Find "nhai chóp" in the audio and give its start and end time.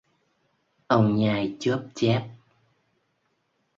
1.15-1.81